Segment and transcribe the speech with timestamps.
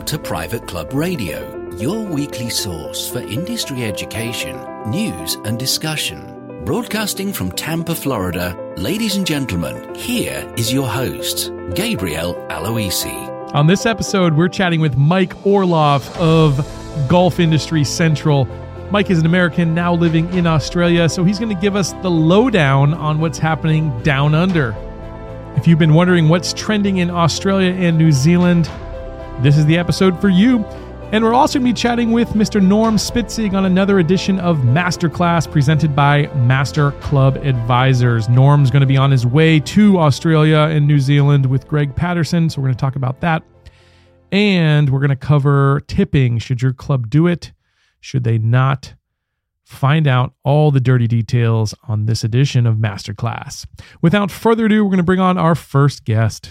[0.00, 4.56] Welcome to Private Club Radio, your weekly source for industry education,
[4.90, 6.64] news, and discussion.
[6.64, 13.14] Broadcasting from Tampa, Florida, ladies and gentlemen, here is your host, Gabriel Aloisi.
[13.54, 16.66] On this episode, we're chatting with Mike Orloff of
[17.06, 18.46] Golf Industry Central.
[18.90, 22.10] Mike is an American now living in Australia, so he's going to give us the
[22.10, 24.74] lowdown on what's happening down under.
[25.56, 28.70] If you've been wondering what's trending in Australia and New Zealand,
[29.42, 30.64] this is the episode for you.
[31.12, 32.62] And we're also going to be chatting with Mr.
[32.62, 38.28] Norm Spitzig on another edition of Masterclass presented by Master Club Advisors.
[38.28, 42.48] Norm's going to be on his way to Australia and New Zealand with Greg Patterson,
[42.48, 43.42] so we're going to talk about that.
[44.30, 46.38] And we're going to cover tipping.
[46.38, 47.52] Should your club do it?
[47.98, 48.94] Should they not?
[49.64, 53.66] Find out all the dirty details on this edition of Masterclass.
[54.02, 56.50] Without further ado, we're going to bring on our first guest.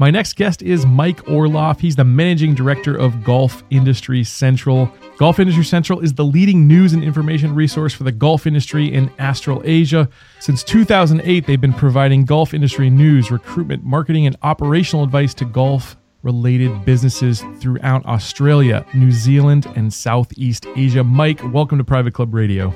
[0.00, 1.78] My next guest is Mike Orloff.
[1.78, 4.90] He's the managing director of Golf Industry Central.
[5.18, 9.10] Golf Industry Central is the leading news and information resource for the golf industry in
[9.20, 10.08] Australasia.
[10.38, 15.98] Since 2008, they've been providing golf industry news, recruitment, marketing, and operational advice to golf
[16.22, 21.04] related businesses throughout Australia, New Zealand, and Southeast Asia.
[21.04, 22.72] Mike, welcome to Private Club Radio.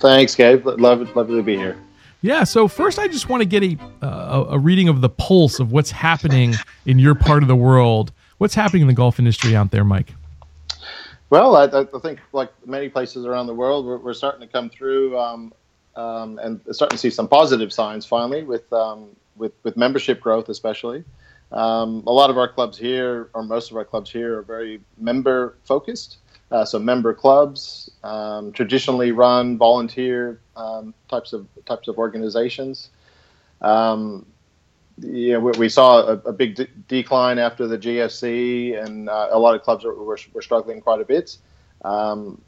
[0.00, 0.66] Thanks, Gabe.
[0.66, 1.16] Love.
[1.16, 1.78] Lovely to be here.
[2.22, 2.44] Yeah.
[2.44, 5.72] So first, I just want to get a, uh, a reading of the pulse of
[5.72, 6.54] what's happening
[6.86, 8.12] in your part of the world.
[8.38, 10.14] What's happening in the golf industry out there, Mike?
[11.30, 14.68] Well, I, I think like many places around the world, we're, we're starting to come
[14.68, 15.52] through um,
[15.96, 20.48] um, and starting to see some positive signs finally with um, with with membership growth,
[20.48, 21.04] especially.
[21.52, 24.80] Um, a lot of our clubs here, or most of our clubs here, are very
[24.98, 26.18] member focused.
[26.50, 32.90] Uh, so member clubs, um, traditionally run volunteer um, types of types of organizations.
[33.60, 34.26] Um,
[34.98, 39.38] yeah, we, we, saw a, a big de- decline after the GFC, and uh, a
[39.38, 41.38] lot of clubs were, were, were struggling quite a bit.
[41.82, 42.42] Um,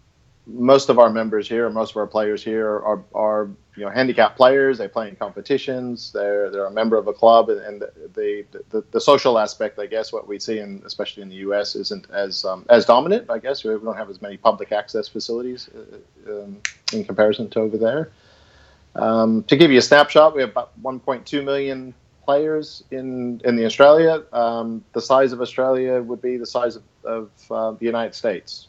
[0.47, 4.37] most of our members here, most of our players here, are, are you know handicapped
[4.37, 4.79] players.
[4.79, 6.13] They play in competitions.
[6.13, 7.83] They're they're a member of a club, and
[8.15, 11.77] the the, the social aspect, I guess, what we see in especially in the U.S.
[11.77, 13.31] isn't as um, as dominant.
[13.31, 16.61] I guess we don't have as many public access facilities uh, um,
[16.93, 18.11] in comparison to over there.
[18.95, 21.95] Um, to give you a snapshot, we have about 1.2 million
[22.25, 24.25] players in in the Australia.
[24.33, 28.67] Um, the size of Australia would be the size of, of uh, the United States,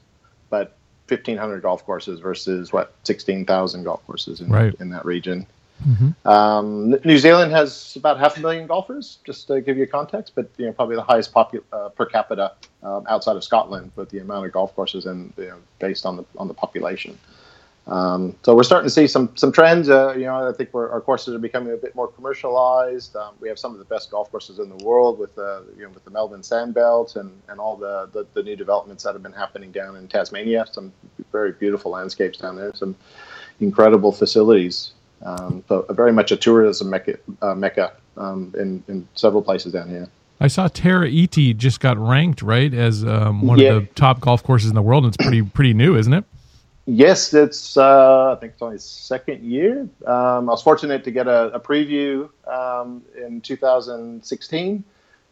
[0.52, 4.74] but 1,500 golf courses versus what 16,000 golf courses in, right.
[4.80, 5.46] in that region.
[5.86, 6.28] Mm-hmm.
[6.28, 10.50] Um, New Zealand has about half a million golfers, just to give you context, but
[10.58, 12.54] you know probably the highest popu- uh, per capita
[12.84, 16.16] um, outside of Scotland with the amount of golf courses and you know, based on
[16.18, 17.18] the on the population.
[17.86, 19.90] Um, so we're starting to see some some trends.
[19.90, 23.16] Uh, you know, I think our courses are becoming a bit more commercialized.
[23.16, 25.62] Um, we have some of the best golf courses in the world with the uh,
[25.76, 29.14] you know with the Melbourne Sandbelt and, and all the, the, the new developments that
[29.14, 30.66] have been happening down in Tasmania.
[30.72, 30.94] Some
[31.32, 32.74] very beautiful landscapes down there.
[32.74, 32.96] Some
[33.60, 34.92] incredible facilities.
[35.22, 39.90] Um, so very much a tourism mecca, uh, mecca um, in in several places down
[39.90, 40.08] here.
[40.40, 43.74] I saw Tara Iti just got ranked right as um, one yeah.
[43.74, 46.24] of the top golf courses in the world, and it's pretty pretty new, isn't it?
[46.86, 47.78] Yes, it's.
[47.78, 49.88] Uh, I think it's only second year.
[50.06, 54.84] Um, I was fortunate to get a, a preview um, in 2016.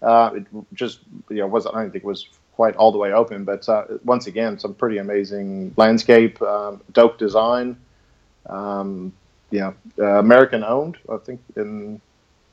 [0.01, 1.75] Uh, it just you know wasn't.
[1.75, 4.73] I don't think it was quite all the way open, but uh, once again, some
[4.73, 7.75] pretty amazing landscape, um, Doak design.
[8.45, 9.11] Um,
[9.49, 10.97] yeah, uh, American owned.
[11.11, 11.99] I think in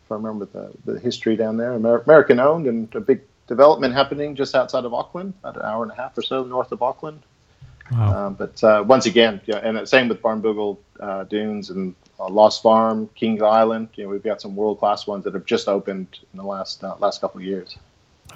[0.04, 3.94] if I remember the, the history down there, Amer- American owned, and a big development
[3.94, 6.82] happening just outside of Auckland, about an hour and a half or so north of
[6.82, 7.22] Auckland.
[7.93, 8.26] Wow.
[8.26, 12.62] Um, but uh, once again, yeah, and same with Barnbougle uh, Dunes and uh, Lost
[12.62, 13.88] Farm, Kings Island.
[13.94, 16.84] You know, we've got some world class ones that have just opened in the last
[16.84, 17.77] uh, last couple of years.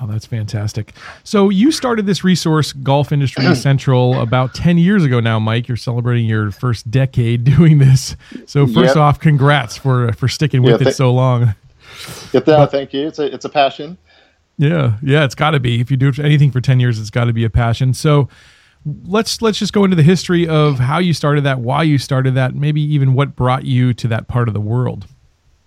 [0.00, 0.94] Oh, that's fantastic.
[1.22, 5.68] So you started this resource, Golf Industry Central, about 10 years ago now, Mike.
[5.68, 8.16] You're celebrating your first decade doing this.
[8.46, 8.96] So first yep.
[8.96, 11.54] off, congrats for for sticking with yeah, th- it so long.
[12.32, 13.06] Yeah, but, thank you.
[13.06, 13.98] It's a, it's a passion.
[14.56, 15.80] Yeah, yeah, it's got to be.
[15.80, 17.94] If you do anything for 10 years, it's got to be a passion.
[17.94, 18.28] So
[18.84, 22.34] let's let's just go into the history of how you started that, why you started
[22.34, 25.06] that, maybe even what brought you to that part of the world.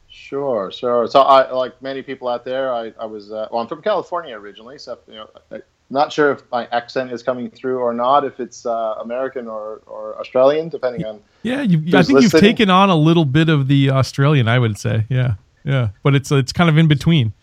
[0.10, 1.08] Sure, sure.
[1.08, 2.74] So I like many people out there.
[2.74, 3.62] I, I was uh, well.
[3.62, 7.52] I'm from California originally, so you know, I, not sure if my accent is coming
[7.52, 8.26] through or not.
[8.26, 11.62] If it's uh, American or, or Australian, depending on yeah.
[11.62, 12.22] You, I think listening.
[12.24, 14.48] you've taken on a little bit of the Australian.
[14.48, 15.90] I would say yeah, yeah.
[16.02, 17.34] But it's it's kind of in between.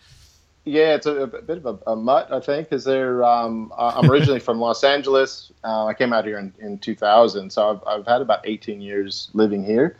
[0.65, 3.23] Yeah, it's a, a bit of a, a, mutt, I think, because they're.
[3.23, 5.51] Um, I'm originally from Los Angeles.
[5.63, 9.29] Uh, I came out here in, in 2000, so I've, I've had about 18 years
[9.33, 9.97] living here.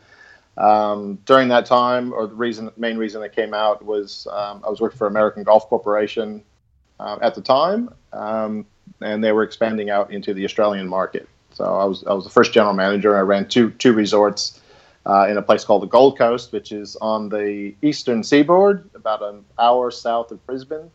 [0.57, 4.69] Um, during that time, or the reason, main reason I came out was um, I
[4.69, 6.43] was working for American Golf Corporation
[6.99, 8.65] uh, at the time, um,
[9.01, 11.27] and they were expanding out into the Australian market.
[11.53, 13.17] So I was I was the first general manager.
[13.17, 14.61] I ran two two resorts
[15.05, 19.21] uh, in a place called the Gold Coast, which is on the eastern seaboard, about
[19.21, 20.89] an hour south of Brisbane.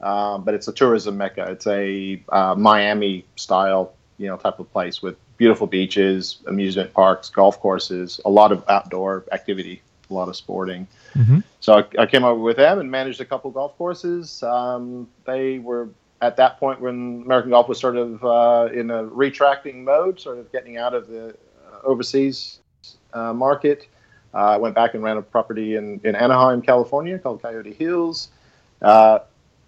[0.00, 1.50] Uh, but it's a tourism mecca.
[1.50, 7.30] It's a uh, Miami style, you know, type of place with beautiful beaches, amusement parks,
[7.30, 10.88] golf courses, a lot of outdoor activity, a lot of sporting.
[11.14, 11.40] Mm-hmm.
[11.60, 14.42] So I, I, came over with them and managed a couple golf courses.
[14.42, 15.88] Um, they were
[16.20, 20.38] at that point when American golf was sort of uh, in a retracting mode, sort
[20.38, 22.60] of getting out of the uh, overseas
[23.12, 23.88] uh, market.
[24.34, 28.28] I went back and ran a property in, in Anaheim, California called Coyote Hills.
[28.80, 29.20] Uh,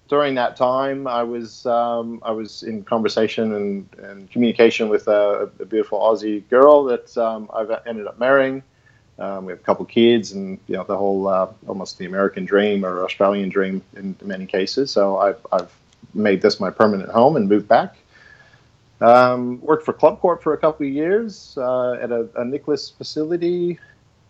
[0.09, 5.51] during that time, I was um, I was in conversation and, and communication with a,
[5.59, 8.63] a beautiful Aussie girl that um, I've ended up marrying.
[9.19, 12.45] Um, we have a couple kids, and you know the whole uh, almost the American
[12.45, 14.91] dream or Australian dream in many cases.
[14.91, 15.73] So I've, I've
[16.13, 17.97] made this my permanent home and moved back.
[19.01, 22.91] Um, worked for Club Corp for a couple of years uh, at a, a Nicklaus
[22.91, 23.79] facility.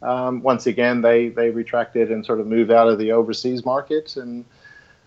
[0.03, 4.17] Um, once again, they they retracted and sort of moved out of the overseas market,
[4.17, 4.45] and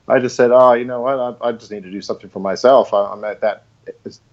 [0.07, 2.39] I just said, oh, you know what, I, I just need to do something for
[2.39, 2.93] myself.
[2.93, 3.65] I, I'm at that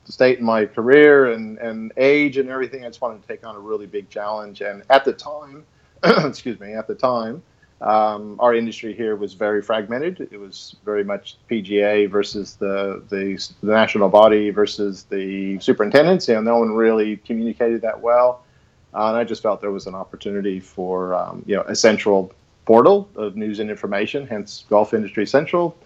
[0.04, 2.84] state in my career and, and age and everything.
[2.84, 4.60] I just wanted to take on a really big challenge.
[4.60, 5.64] And at the time,
[6.04, 7.42] excuse me, at the time,
[7.80, 10.28] um, our industry here was very fragmented.
[10.30, 16.28] It was very much PGA versus the, the, the national body versus the superintendents.
[16.28, 18.44] Know, no one really communicated that well.
[18.94, 22.32] Uh, and I just felt there was an opportunity for um, you know a central
[22.64, 25.76] portal of news and information, hence Golf Industry Central.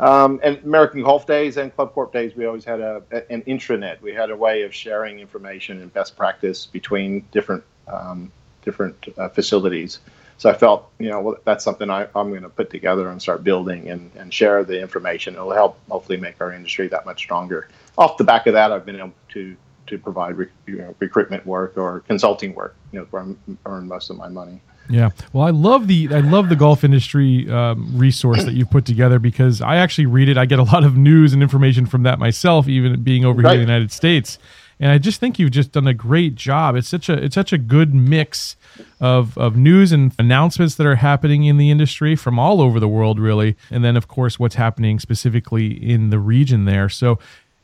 [0.00, 4.00] Um, and American Golf Days and Club Corp Days, we always had a, an intranet.
[4.00, 8.32] We had a way of sharing information and best practice between different um,
[8.62, 10.00] different uh, facilities.
[10.40, 13.20] So I felt, you know, well, that's something I, am going to put together and
[13.20, 15.34] start building and, and share the information.
[15.34, 17.68] It'll help hopefully make our industry that much stronger.
[17.98, 19.54] Off the back of that, I've been able to
[19.88, 23.34] to provide you know, recruitment work or consulting work, you know, where I
[23.66, 24.62] earn most of my money.
[24.88, 28.86] Yeah, well, I love the I love the golf industry um, resource that you put
[28.86, 30.38] together because I actually read it.
[30.38, 33.52] I get a lot of news and information from that myself, even being over right.
[33.52, 34.38] here in the United States.
[34.80, 36.74] And I just think you've just done a great job.
[36.74, 38.56] It's such a it's such a good mix
[38.98, 42.88] of of news and announcements that are happening in the industry from all over the
[42.88, 46.88] world, really, and then of course what's happening specifically in the region there.
[46.88, 47.18] So,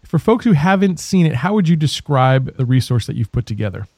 [0.05, 3.47] for folks who haven't seen it, how would you describe the resource that you've put
[3.47, 3.89] together?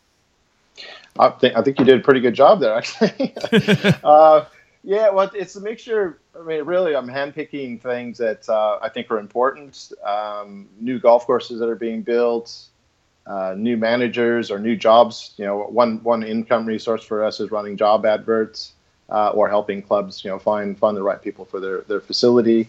[1.19, 3.35] I think I think you did a pretty good job there, actually.
[4.05, 4.45] uh,
[4.85, 6.21] yeah, well, it's a mixture.
[6.39, 9.93] I mean, really, I'm handpicking things that uh, I think are important.
[10.07, 12.68] Um, new golf courses that are being built,
[13.29, 15.35] uh, new managers or new jobs.
[15.37, 18.73] You know, one one income resource for us is running job adverts
[19.11, 22.69] uh, or helping clubs, you know, find find the right people for their their facility.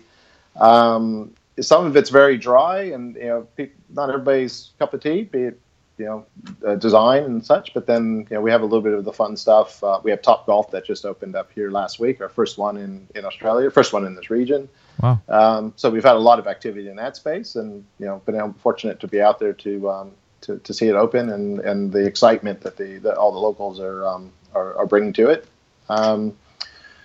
[0.60, 5.24] Um, some of it's very dry, and you know, pe- not everybody's cup of tea.
[5.24, 5.60] Be it
[6.00, 6.26] you know
[6.66, 7.74] uh, design and such.
[7.74, 9.84] But then you know we have a little bit of the fun stuff.
[9.84, 12.78] Uh, we have Top Golf that just opened up here last week, our first one
[12.78, 14.68] in in Australia, first one in this region.
[15.02, 15.22] Wow.
[15.30, 18.54] Um, so we've had a lot of activity in that space, and you know been
[18.54, 22.06] fortunate to be out there to um, to, to see it open and, and the
[22.06, 25.48] excitement that the that all the locals are um, are, are, bringing to it.
[25.90, 26.36] Um,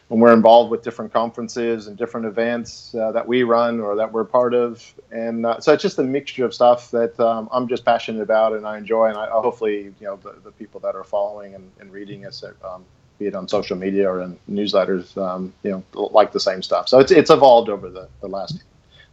[0.08, 4.12] when we're involved with different conferences and different events uh, that we run or that
[4.12, 4.94] we're part of.
[5.10, 8.52] And uh, so it's just a mixture of stuff that um, I'm just passionate about
[8.52, 9.08] and I enjoy.
[9.08, 12.44] And I, hopefully, you know, the, the people that are following and, and reading us,
[12.62, 12.84] um,
[13.18, 16.88] be it on social media or in newsletters, um, you know, like the same stuff.
[16.88, 18.62] So it's, it's evolved over the, the last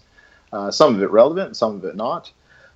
[0.52, 2.30] Uh, some of it relevant, some of it not.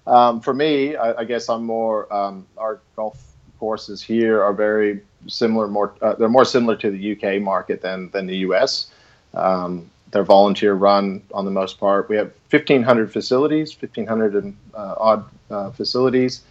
[0.06, 3.29] Um, for me, I, I, guess I'm more um, our golf
[3.60, 8.10] courses here are very similar, more uh, they're more similar to the UK market than
[8.10, 8.90] than the US.
[9.34, 12.08] Um, they're volunteer run on the most part.
[12.08, 16.42] We have 1,500 facilities, 1,500 and, uh, odd uh, facilities.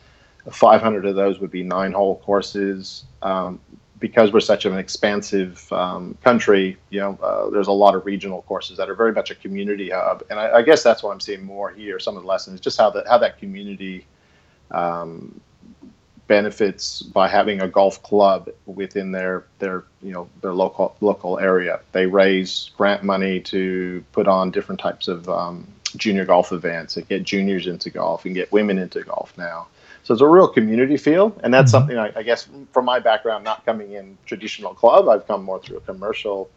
[0.50, 3.04] 500 of those would be nine hole courses.
[3.22, 3.60] Um,
[4.00, 8.44] because we're such an expansive um, country, you know, uh, there's a lot of regional
[8.44, 11.20] courses that are very much a community hub, and I, I, guess that's what I'm
[11.20, 12.00] seeing more here.
[12.00, 14.06] Some of the lessons, just how that how that community
[14.72, 15.42] um,
[16.30, 21.82] benefits by having a golf club within their their you know their local local area.
[21.92, 25.68] They raise grant money to put on different types of um,
[25.98, 29.68] junior golf events and get juniors into golf and get women into golf now.
[30.04, 31.90] So it's a real community feel, and that's mm-hmm.
[31.90, 35.60] something I, I, guess from my background, not coming in traditional club, I've come more
[35.60, 36.50] through a commercial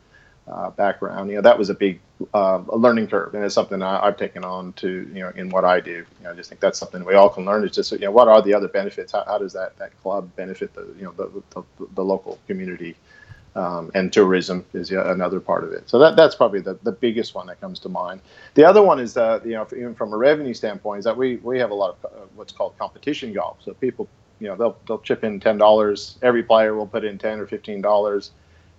[0.49, 1.31] uh, background.
[1.31, 2.01] You know, that was a big
[2.35, 5.51] uh, a learning curve, and it's something I, have taken on to you know in
[5.51, 5.91] what I do.
[5.91, 7.65] You know, I just think that's something we all can learn.
[7.65, 9.13] Is just you know what are the other benefits?
[9.13, 12.97] How, how does that that club benefit the you know the the, the local community?
[13.55, 15.87] Um, and tourism is another part of it.
[15.91, 18.23] So that that's probably the, the biggest one that comes to mind.
[18.55, 21.37] The other one is that you know even from a revenue standpoint is that we
[21.37, 23.59] we have a lot of uh, what's called competition golf.
[23.63, 24.09] So people
[24.41, 26.19] you know they'll they'll chip in ten dollars.
[26.23, 28.31] Every player will put in ten or fifteen dollars,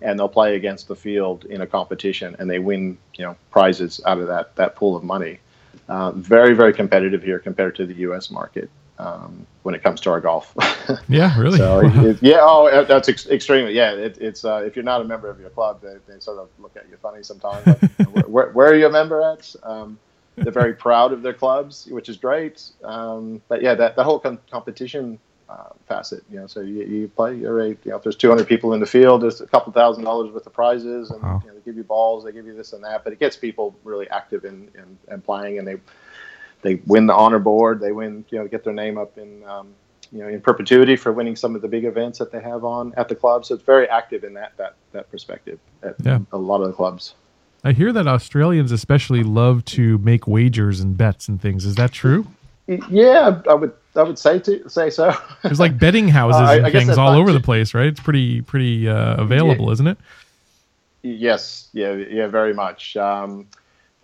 [0.04, 4.00] and they'll play against the field in a competition, and they win you know prizes
[4.06, 5.40] out of that that pool of money.
[5.88, 8.30] Uh, very very competitive here compared to the U.S.
[8.30, 10.54] market um, when it comes to our golf.
[11.08, 11.58] yeah, really.
[11.58, 13.72] so it, yeah, oh, that's ex- extremely.
[13.72, 16.38] Yeah, it, it's uh, if you're not a member of your club, they, they sort
[16.38, 17.66] of look at you funny sometimes.
[17.66, 19.54] Like, where, where, where, are you a member at?
[19.62, 19.98] Um,
[20.36, 22.62] they're very proud of their clubs, which is great.
[22.82, 27.08] Um, but yeah, that the whole com- competition uh, facet, you know, so you, you
[27.08, 29.72] play, you're a, you know, if there's 200 people in the field, there's a couple
[29.72, 31.40] thousand dollars worth of prizes, and wow.
[31.42, 33.36] you know, they give you balls, they give you this and that, but it gets
[33.36, 35.76] people really active in, in, in playing, and they
[36.62, 37.78] they win the honor board.
[37.78, 39.74] They win, you know, get their name up in, um,
[40.10, 42.94] you know, in perpetuity for winning some of the big events that they have on
[42.96, 43.44] at the club.
[43.44, 46.18] So it's very active in that that that perspective at yeah.
[46.32, 47.14] a lot of the clubs.
[47.62, 51.64] I hear that Australians especially love to make wagers and bets and things.
[51.64, 52.26] Is that true?
[52.66, 55.14] Yeah, I would I would say to say so.
[55.42, 57.86] There's like betting houses uh, and things all over the place, right?
[57.86, 59.72] It's pretty pretty uh, available, yeah.
[59.72, 59.98] isn't it?
[61.02, 62.96] Yes, yeah, yeah, very much.
[62.96, 63.46] Um,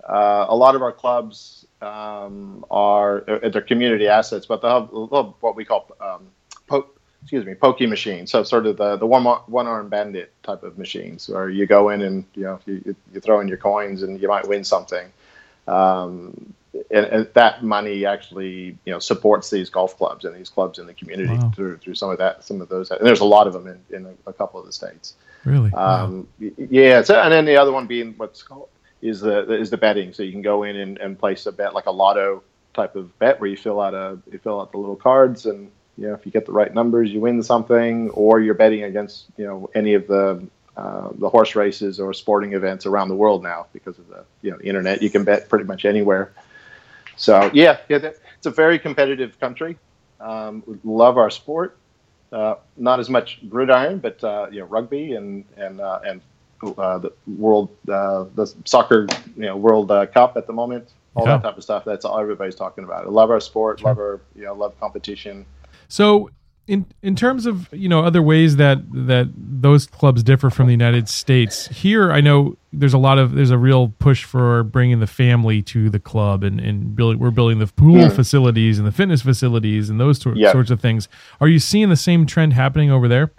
[0.07, 4.89] uh, a lot of our clubs um, are uh, they're community assets, but they have
[4.91, 6.29] what we call um,
[6.67, 6.89] po-
[7.23, 8.31] excuse me pokie machines.
[8.31, 11.89] So sort of the the one one arm bandit type of machines, where you go
[11.89, 15.11] in and you know you, you throw in your coins and you might win something.
[15.67, 16.55] Um,
[16.91, 20.87] and, and, that money actually you know supports these golf clubs and these clubs in
[20.87, 21.51] the community wow.
[21.55, 23.97] through through some of that some of those and there's a lot of them in,
[23.97, 26.51] in a, a couple of the states really um, wow.
[26.71, 28.69] yeah so, and then the other one being what's called
[29.03, 30.13] is the is the betting.
[30.13, 32.43] So you can go in and, and place a bet like a lotto
[32.75, 35.71] type of bet where you fill out a you fill out the little cards and
[35.97, 39.27] you know if you get the right numbers you win something or you're betting against
[39.37, 40.47] you know any of the
[40.77, 44.51] uh, the horse races or sporting events around the world now because of the you
[44.51, 46.33] know the internet you can bet pretty much anywhere
[47.21, 49.79] so yeah yeah it's a very competitive country
[50.21, 51.77] um, love our sport
[52.33, 56.21] uh, not as much gridiron but uh, you know rugby and and uh, and
[56.63, 61.27] uh, the world, uh, the soccer, you know, World uh, Cup at the moment, all
[61.27, 61.37] yeah.
[61.37, 61.85] that type of stuff.
[61.85, 63.07] That's all everybody's talking about.
[63.07, 63.89] I love our sport, sure.
[63.89, 65.47] love our, you know, love competition.
[65.89, 66.31] So,
[66.71, 70.73] in in terms of you know other ways that that those clubs differ from the
[70.73, 75.01] United States, here I know there's a lot of there's a real push for bringing
[75.01, 78.13] the family to the club and and building we're building the pool mm.
[78.15, 80.53] facilities and the fitness facilities and those yeah.
[80.53, 81.09] sorts of things.
[81.41, 83.33] Are you seeing the same trend happening over there?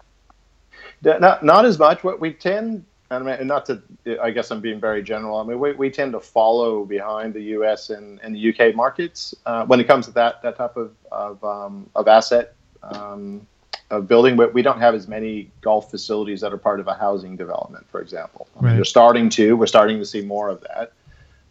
[1.02, 2.04] Not not as much.
[2.04, 3.82] What we tend and I mean, not to,
[4.22, 5.38] I guess I'm being very general.
[5.38, 7.90] I mean, we, we tend to follow behind the U.S.
[7.90, 11.44] and, and the UK markets uh, when it comes to that that type of of,
[11.44, 13.46] um, of asset um,
[13.90, 14.36] of building.
[14.36, 17.88] But we don't have as many golf facilities that are part of a housing development,
[17.90, 18.48] for example.
[18.56, 18.78] I mean, right.
[18.80, 19.56] We're starting to.
[19.56, 20.94] We're starting to see more of that.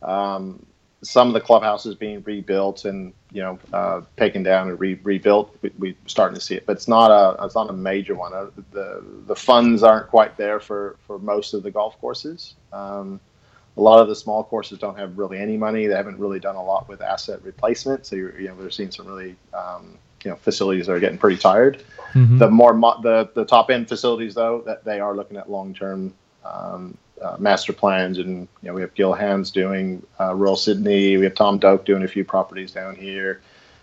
[0.03, 0.65] Um,
[1.03, 5.57] some of the clubhouses being rebuilt and you know uh, taken down and re- rebuilt.
[5.79, 8.35] We, are starting to see it, but it's not a it's not a major one.
[8.35, 12.55] Uh, the the funds aren't quite there for for most of the golf courses.
[12.73, 13.21] Um,
[13.77, 15.87] a lot of the small courses don't have really any money.
[15.87, 18.05] They haven't really done a lot with asset replacement.
[18.05, 21.19] So you're, you know we're seeing some really um, you know facilities that are getting
[21.19, 21.83] pretty tired.
[22.15, 22.39] Mm-hmm.
[22.39, 25.75] The more mo- the the top end facilities though that they are looking at long
[25.75, 26.13] term
[26.45, 31.17] um, uh, master plans, and you know we have Gil Hanse doing uh, Royal Sydney.
[31.17, 33.41] We have Tom Doak doing a few properties down here.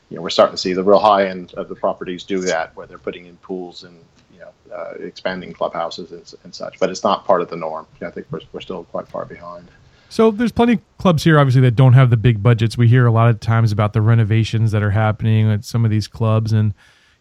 [0.10, 2.76] You know, we're starting to see the real high end of the properties do that,
[2.76, 4.00] where they're putting in pools and
[4.34, 6.80] you know uh, expanding clubhouses and, and, such.
[6.80, 7.88] But it's not part of the norm.
[8.02, 9.70] I think we're we're still quite far behind.
[10.10, 12.78] So there's plenty of clubs here, obviously, that don't have the big budgets.
[12.78, 15.92] We hear a lot of times about the renovations that are happening at some of
[15.92, 16.74] these clubs, and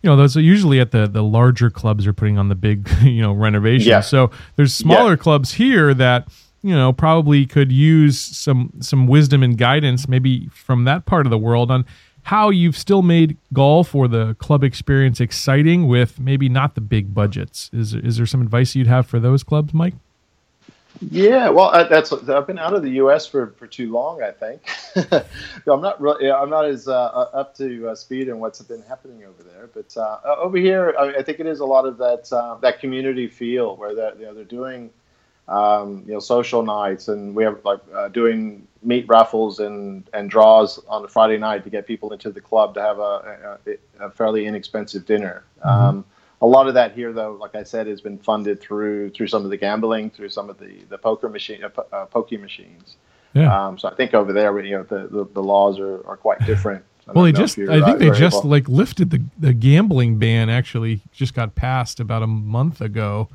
[0.02, 2.88] you know those are usually at the the larger clubs are putting on the big
[3.02, 4.00] you know renovations yeah.
[4.00, 5.16] so there's smaller yeah.
[5.16, 6.28] clubs here that
[6.62, 11.30] you know probably could use some some wisdom and guidance maybe from that part of
[11.30, 11.84] the world on
[12.26, 17.14] how you've still made golf or the club experience exciting with maybe not the big
[17.14, 17.70] budgets.
[17.72, 19.94] Is is there some advice you'd have for those clubs, Mike?
[21.00, 23.26] Yeah, well, uh, that's I've been out of the U.S.
[23.26, 24.22] for, for too long.
[24.22, 24.62] I think
[25.66, 28.82] I'm not really, I'm not as uh, uh, up to uh, speed in what's been
[28.82, 29.68] happening over there.
[29.72, 32.80] But uh, over here, I, I, think it is a lot of that uh, that
[32.80, 34.90] community feel where they're, you know, they're doing
[35.48, 37.80] um, you know social nights, and we have like
[38.12, 42.40] doing meat raffles and and draws on a Friday night to get people into the
[42.40, 43.58] club to have a,
[44.00, 45.44] a, a fairly inexpensive dinner.
[45.58, 45.68] Mm-hmm.
[45.68, 46.04] Um,
[46.40, 49.44] a lot of that here, though, like I said, has been funded through through some
[49.44, 52.96] of the gambling, through some of the the poker machine, uh, uh, pokie machines.
[53.34, 53.66] Yeah.
[53.66, 56.44] Um, so I think over there, you know, the the, the laws are, are quite
[56.46, 56.84] different.
[57.14, 58.50] well, they just I think they just able.
[58.50, 60.50] like lifted the the gambling ban.
[60.50, 63.28] Actually, just got passed about a month ago,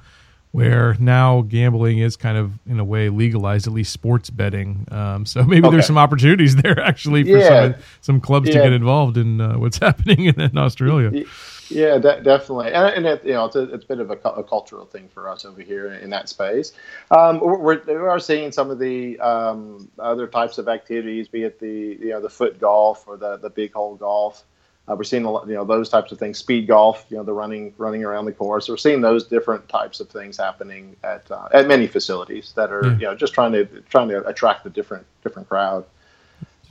[0.51, 4.87] where now gambling is kind of in a way legalized, at least sports betting.
[4.91, 5.75] Um, so maybe okay.
[5.75, 7.47] there's some opportunities there actually for yeah.
[7.47, 8.55] some some clubs yeah.
[8.55, 11.25] to get involved in uh, what's happening in, in Australia.
[11.71, 14.15] Yeah, de- definitely, and, and it, you know, it's a, it's a bit of a,
[14.29, 16.73] a, cultural thing for us over here in that space.
[17.11, 21.59] Um, we're, we are seeing some of the um, other types of activities, be it
[21.59, 24.43] the you know the foot golf or the the big hole golf.
[24.87, 27.23] Uh, we're seeing a lot, you know those types of things, speed golf, you know,
[27.23, 28.67] the running running around the course.
[28.67, 32.91] We're seeing those different types of things happening at uh, at many facilities that are
[32.99, 35.85] you know just trying to trying to attract the different different crowd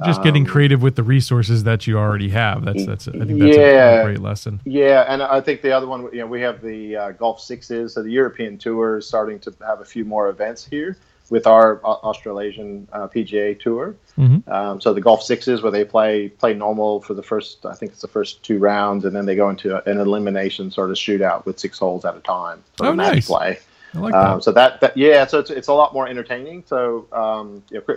[0.05, 2.65] just getting um, creative with the resources that you already have.
[2.65, 4.61] That's that's I think that's yeah, a, great lesson.
[4.65, 7.95] Yeah, and I think the other one, you know, we have the uh, Golf Sixes,
[7.95, 10.97] so the European Tour is starting to have a few more events here
[11.31, 13.95] with our uh, Australasian uh, PGA Tour.
[14.19, 14.51] Mm-hmm.
[14.51, 17.93] Um, so the Golf Sixes, where they play play normal for the first, I think
[17.93, 21.47] it's the first two rounds, and then they go into an elimination sort of shootout
[21.47, 22.63] with six holes at a time.
[22.81, 23.27] oh, nice.
[23.27, 23.59] play.
[23.95, 24.45] I like um, that.
[24.45, 26.65] So that, that, yeah, so it's, it's a lot more entertaining.
[26.67, 27.97] So um, you know,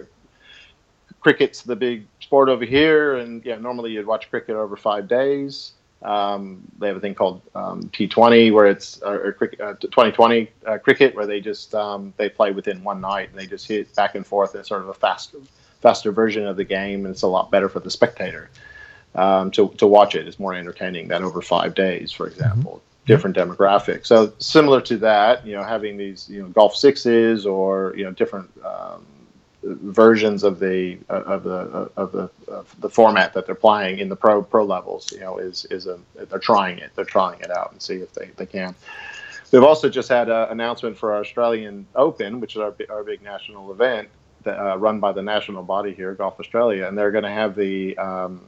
[1.24, 5.72] cricket's the big sport over here, and yeah, normally you'd watch cricket over five days.
[6.04, 10.52] Um, they have a thing called um, T20 where it's or, or cricket, uh, 2020
[10.66, 13.96] uh, cricket where they just um, they play within one night and they just hit
[13.96, 14.54] back and forth.
[14.54, 15.38] It's sort of a faster
[15.80, 18.50] faster version of the game, and it's a lot better for the spectator
[19.16, 20.28] um, to to watch it.
[20.28, 22.74] It's more entertaining than over five days, for example.
[22.74, 23.06] Mm-hmm.
[23.06, 24.06] Different demographic.
[24.06, 28.12] So similar to that, you know, having these you know golf sixes or you know
[28.12, 29.06] different um,
[29.64, 32.30] versions of the of the of the
[32.80, 35.12] the format that they're playing in the pro pro levels.
[35.12, 36.92] You know, is is a they're trying it.
[36.96, 38.76] They're trying it out and see if they, they can.
[39.52, 43.22] We've also just had an announcement for our Australian Open, which is our our big
[43.22, 44.10] national event
[44.44, 47.56] that, uh, run by the national body here, Golf Australia, and they're going to have
[47.56, 48.42] the, um,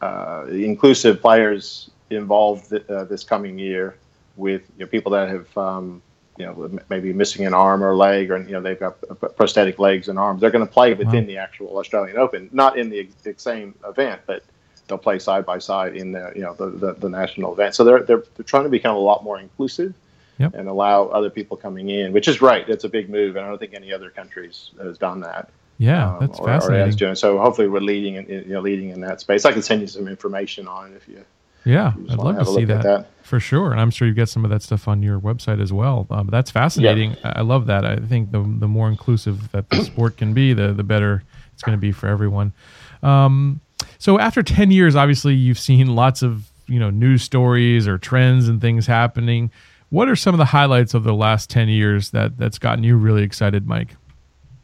[0.00, 3.96] uh, inclusive players involved th- uh, this coming year
[4.36, 6.02] with you know, people that have um,
[6.40, 8.96] you know maybe missing an arm or leg, or you know they've got
[9.36, 10.40] prosthetic legs and arms.
[10.40, 11.26] They're going to play within wow.
[11.26, 14.42] the actual Australian Open, not in the same event, but
[14.88, 17.74] they'll play side by side in the you know the, the, the national event.
[17.74, 19.94] So they're, they're they're trying to become a lot more inclusive.
[20.38, 20.54] Yep.
[20.54, 22.66] and allow other people coming in, which is right.
[22.66, 25.50] It's a big move, and I don't think any other countries has done that.
[25.76, 26.94] Yeah, um, that's or, fascinating.
[26.94, 27.14] Or doing.
[27.14, 29.44] So hopefully, we're leading in you know leading in that space.
[29.44, 31.22] I can send you some information on it if you
[31.64, 33.72] yeah, I'd love to see that, that, for sure.
[33.72, 36.06] And I'm sure you've got some of that stuff on your website as well.
[36.10, 37.12] Um, that's fascinating.
[37.12, 37.34] Yeah.
[37.36, 37.84] I love that.
[37.84, 41.62] I think the the more inclusive that the sport can be, the the better it's
[41.62, 42.54] going to be for everyone.
[43.02, 43.60] Um,
[43.98, 48.48] so after 10 years, obviously you've seen lots of you know news stories or trends
[48.48, 49.50] and things happening.
[49.90, 52.96] What are some of the highlights of the last 10 years that that's gotten you
[52.96, 53.96] really excited, Mike?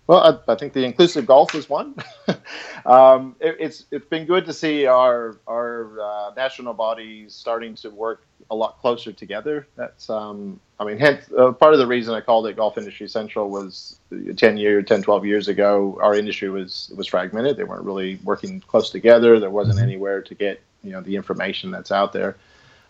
[0.07, 1.97] Well, I, I, think the inclusive golf is one.
[2.87, 7.90] um, it, it's it's been good to see our our uh, national bodies starting to
[7.90, 9.66] work a lot closer together.
[9.75, 13.09] That's um, I mean, hence uh, part of the reason I called it Golf Industry
[13.09, 13.99] Central was
[14.37, 17.57] 10 year, 10, 12 years ago, our industry was was fragmented.
[17.57, 19.40] They weren't really working close together.
[19.40, 19.85] There wasn't mm-hmm.
[19.85, 22.37] anywhere to get you know the information that's out there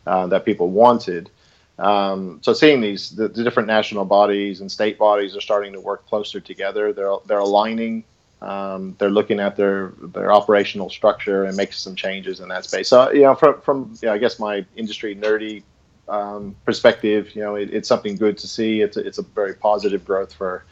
[0.06, 1.30] uh, that people wanted.
[1.78, 5.80] Um, so seeing these the, the, different national bodies and state bodies are starting to
[5.80, 6.92] work closer together.
[6.92, 8.04] They're they're aligning.
[8.40, 12.88] Um, they're looking at their their operational structure and making some changes in that space.
[12.88, 15.64] So you know, from from yeah, I guess my industry nerdy
[16.08, 18.80] um, perspective, you know, it, it's something good to see.
[18.80, 20.64] It's a, it's a very positive growth for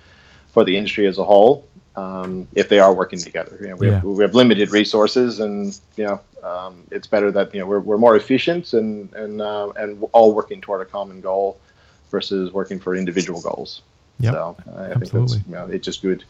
[0.48, 3.56] for the industry as a whole um, if they are working together.
[3.60, 3.94] You know, we, yeah.
[3.94, 7.80] have, we have limited resources, and you know, um, it's better that you know we're,
[7.80, 11.58] we're more efficient and and uh, and all working toward a common goal
[12.10, 13.82] versus working for individual goals.
[14.18, 15.02] Yeah, so I absolutely.
[15.02, 16.24] think that's you know, it's just good.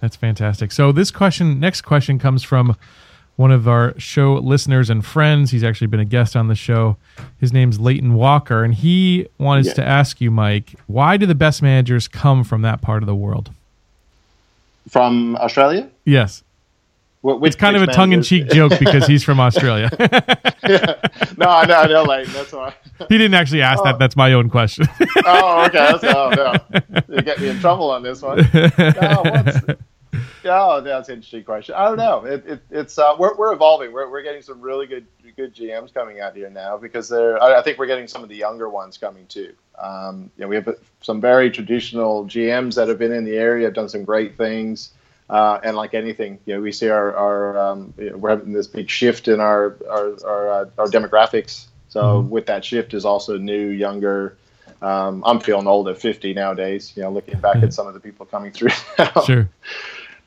[0.00, 0.70] That's fantastic.
[0.70, 2.76] So this question, next question, comes from
[3.34, 5.50] one of our show listeners and friends.
[5.50, 6.96] He's actually been a guest on the show.
[7.38, 9.74] His name's Leighton Walker, and he wanted yeah.
[9.74, 13.14] to ask you, Mike, why do the best managers come from that part of the
[13.14, 13.50] world?
[14.88, 15.90] From Australia?
[16.04, 16.42] Yes.
[17.24, 19.90] it's kind of a tongue-in-cheek joke because he's from Australia.
[20.68, 20.94] yeah.
[21.36, 22.74] No, I know, like that's why.
[23.08, 23.84] he didn't actually ask oh.
[23.84, 23.98] that.
[24.00, 24.88] That's my own question.
[25.24, 25.78] oh, okay.
[25.92, 27.14] That's, oh, no.
[27.14, 28.38] You get me in trouble on this one.
[28.52, 29.76] No,
[30.44, 31.74] oh, that's an interesting question.
[31.74, 32.24] I don't know.
[32.24, 33.92] It, it, it's uh, we're, we're evolving.
[33.92, 37.42] We're, we're getting some really good good GMs coming out here now because they're.
[37.42, 39.54] I, I think we're getting some of the younger ones coming too.
[39.78, 40.68] Um, you know, we have
[41.02, 44.92] some very traditional GMs that have been in the area, have done some great things.
[45.30, 48.52] Uh, and like anything, you know, we see our, our um, you know, we're having
[48.54, 51.66] this big shift in our our our, uh, our demographics.
[51.88, 52.30] So mm-hmm.
[52.30, 54.36] with that shift is also new, younger.
[54.80, 56.92] Um, I'm feeling old at 50 nowadays.
[56.96, 59.22] You know, looking back at some of the people coming through now.
[59.24, 59.48] Sure.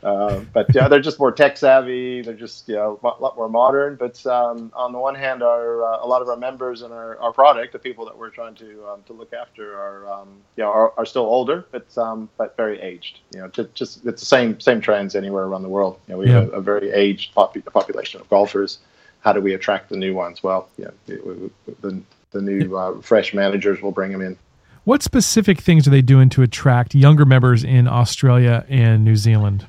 [0.04, 2.22] Uh, but yeah, they're just more tech savvy.
[2.22, 3.96] They're just you know a lot more modern.
[3.96, 7.18] But um, on the one hand, our uh, a lot of our members and our,
[7.20, 10.64] our product, the people that we're trying to um, to look after, are um, you
[10.64, 13.20] know are, are still older, but um, but very aged.
[13.34, 16.00] You know, just, just it's the same same trends anywhere around the world.
[16.08, 16.42] You know, we yeah.
[16.42, 18.80] have a very aged pop- population of golfers.
[19.20, 20.42] How do we attract the new ones?
[20.42, 24.38] Well, yeah, the the new uh, fresh managers will bring them in.
[24.84, 29.68] What specific things are they doing to attract younger members in Australia and New Zealand?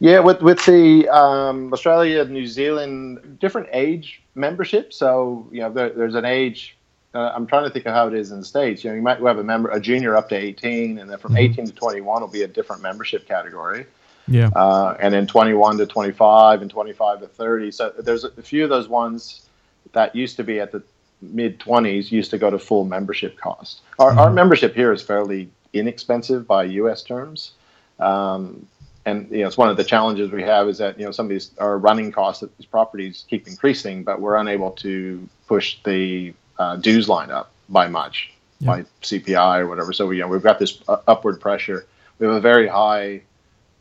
[0.00, 4.92] Yeah, with with the um, Australia, New Zealand, different age membership.
[4.92, 6.76] So you know, there, there's an age.
[7.14, 8.84] Uh, I'm trying to think of how it is in the states.
[8.84, 11.32] You know, you might have a member, a junior up to 18, and then from
[11.32, 11.52] mm-hmm.
[11.52, 13.86] 18 to 21 will be a different membership category.
[14.28, 14.50] Yeah.
[14.54, 17.70] Uh, and then 21 to 25 and 25 to 30.
[17.70, 19.46] So there's a few of those ones
[19.92, 20.82] that used to be at the
[21.22, 23.80] mid 20s used to go to full membership cost.
[23.98, 24.18] Our, mm-hmm.
[24.18, 27.02] our membership here is fairly inexpensive by U.S.
[27.02, 27.52] terms.
[27.98, 28.66] Um,
[29.08, 31.26] and you know, it's one of the challenges we have is that you know some
[31.26, 35.78] of these our running costs at these properties keep increasing, but we're unable to push
[35.84, 38.66] the uh, dues line up by much yeah.
[38.66, 39.92] by CPI or whatever.
[39.92, 41.86] So we, you know we've got this uh, upward pressure.
[42.18, 43.22] We have a very high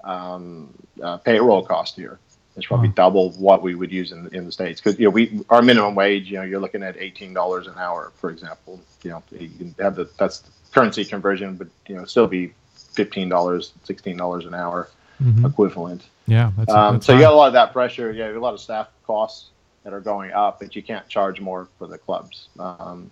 [0.03, 2.19] um, uh, payroll cost here.
[2.55, 5.41] It's probably double what we would use in in the states because you know we
[5.49, 8.79] our minimum wage you know you're looking at eighteen dollars an hour for example.
[9.03, 12.53] You know you can have the that's the currency conversion, but you know still be
[12.73, 14.89] fifteen dollars, sixteen dollars an hour
[15.21, 15.45] mm-hmm.
[15.45, 16.03] equivalent.
[16.25, 16.51] Yeah.
[16.57, 17.19] That's, um, that's so high.
[17.19, 18.11] you got a lot of that pressure.
[18.11, 19.49] Yeah, a lot of staff costs
[19.83, 22.49] that are going up, but you can't charge more for the clubs.
[22.59, 23.11] Um,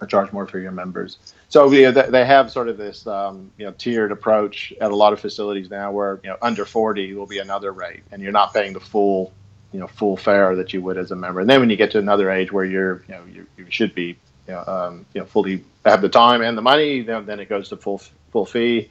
[0.00, 1.18] or charge more for your members.
[1.48, 5.12] So yeah, they have sort of this um, you know tiered approach at a lot
[5.12, 8.52] of facilities now, where you know under 40 will be another rate, and you're not
[8.52, 9.32] paying the full
[9.72, 11.40] you know full fare that you would as a member.
[11.40, 13.94] And then when you get to another age where you're you know you, you should
[13.94, 14.16] be
[14.48, 17.48] you know, um, you know fully have the time and the money, then, then it
[17.48, 18.00] goes to full
[18.32, 18.90] full fee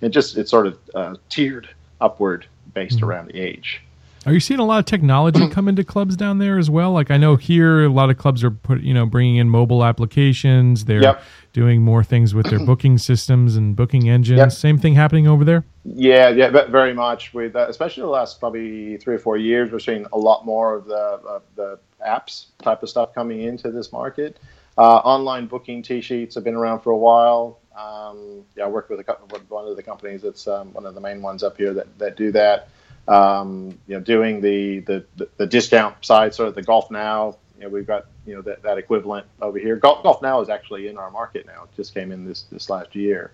[0.00, 1.68] it just it's sort of uh, tiered
[2.00, 3.06] upward based mm-hmm.
[3.06, 3.82] around the age.
[4.26, 6.92] Are you seeing a lot of technology come into clubs down there as well?
[6.92, 9.84] Like I know here, a lot of clubs are put, you know, bringing in mobile
[9.84, 10.84] applications.
[10.84, 11.22] They're yep.
[11.52, 14.38] doing more things with their booking systems and booking engines.
[14.38, 14.52] Yep.
[14.52, 15.64] Same thing happening over there.
[15.84, 17.32] Yeah, yeah, very much.
[17.32, 20.74] With uh, especially the last probably three or four years, we're seeing a lot more
[20.74, 24.38] of the uh, the apps type of stuff coming into this market.
[24.76, 27.58] Uh, online booking tee sheets have been around for a while.
[27.78, 30.84] Um, yeah, I work with a couple, with one of the companies that's um, one
[30.84, 32.68] of the main ones up here that, that do that.
[33.06, 35.04] Um, you know, doing the, the,
[35.38, 37.36] the, discount side, sort of the Golf Now.
[37.56, 39.76] You know, we've got you know that, that equivalent over here.
[39.76, 41.64] Golf, Golf Now is actually in our market now.
[41.64, 43.32] It just came in this this last year,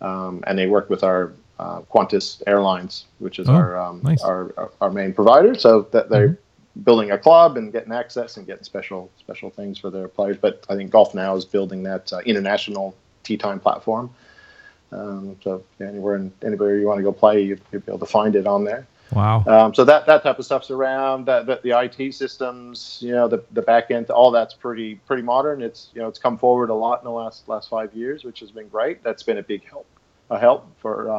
[0.00, 4.22] um, and they work with our uh, Qantas Airlines, which is oh, our, um, nice.
[4.22, 5.54] our, our, our main provider.
[5.54, 6.80] So that they're mm-hmm.
[6.82, 10.38] building a club and getting access and getting special special things for their players.
[10.40, 12.94] But I think Golf Now is building that uh, international
[13.36, 14.10] Time platform.
[14.92, 18.06] Um, so anywhere and anywhere you want to go play, you, will be able to
[18.06, 18.86] find it on there.
[19.12, 19.44] Wow.
[19.46, 21.26] Um, so that, that type of stuff's around.
[21.26, 25.22] That, that the IT systems, you know, the, the back end, all that's pretty pretty
[25.22, 25.62] modern.
[25.62, 28.40] It's you know it's come forward a lot in the last last five years, which
[28.40, 29.02] has been great.
[29.02, 29.86] That's been a big help,
[30.30, 31.10] a help for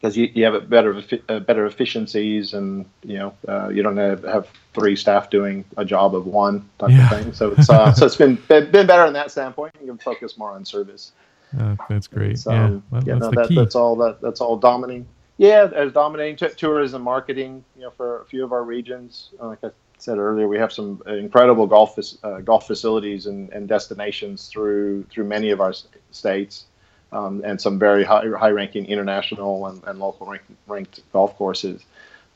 [0.00, 3.96] because you, you have a better uh, better efficiencies and you know uh, you don't
[3.96, 7.04] have, have three staff doing a job of one type yeah.
[7.04, 7.32] of thing.
[7.32, 9.74] So it's uh, so it's been been better in that standpoint.
[9.80, 11.12] You can focus more on service.
[11.58, 12.38] Uh, that's great.
[12.38, 15.06] So, yeah, well, yeah, that's, no, that, that's all that that's all dominating.
[15.38, 17.64] Yeah, as dominating t- tourism marketing.
[17.76, 20.72] You know, for a few of our regions, uh, like I said earlier, we have
[20.72, 25.74] some incredible golf uh, golf facilities and, and destinations through through many of our
[26.10, 26.66] states.
[27.12, 31.84] Um, and some very high, high ranking international and, and local ranked, ranked golf courses.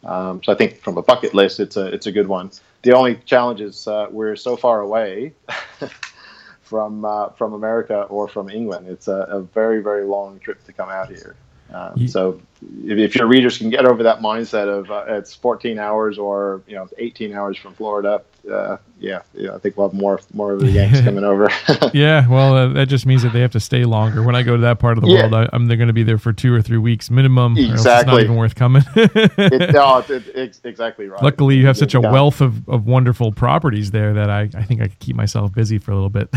[0.05, 2.51] Um, so I think from a bucket list, it's a it's a good one.
[2.83, 5.35] The only challenge is uh, we're so far away
[6.63, 8.89] from uh, from America or from England.
[8.89, 11.37] It's a, a, very very long trip to come out here.
[11.73, 12.41] Um, so
[12.85, 16.63] if, if, your readers can get over that mindset of uh, it's 14 hours or
[16.67, 20.53] you know 18 hours from Florida, uh, yeah, yeah, I think we'll have more more
[20.53, 21.49] of the Yanks coming over.
[21.95, 24.23] yeah, well, uh, that just means that they have to stay longer.
[24.23, 25.23] When I go to that part of the yeah.
[25.23, 27.57] world, I, am they're going to be there for two or three weeks minimum.
[27.57, 28.83] Exactly, it's not even worth coming.
[28.97, 31.23] it, no, it, it's exactly right.
[31.23, 34.81] Luckily, you have such a wealth of, of wonderful properties there that I, I think
[34.81, 36.31] I could keep myself busy for a little bit.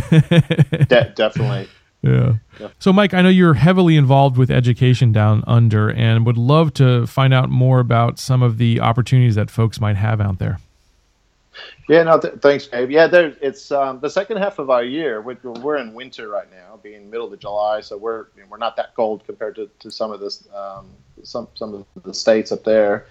[0.87, 1.67] De- definitely.
[2.03, 2.33] Yeah.
[2.79, 7.07] So, Mike, I know you're heavily involved with education down under and would love to
[7.07, 10.59] find out more about some of the opportunities that folks might have out there.
[11.87, 12.91] Yeah, no, th- thanks, Gabe.
[12.91, 15.21] Yeah, there, it's um, the second half of our year.
[15.21, 18.57] We're, we're, in winter right now, being middle of July, so we're you know, we're
[18.57, 20.87] not that cold compared to, to some of this um,
[21.23, 23.05] some some of the states up there.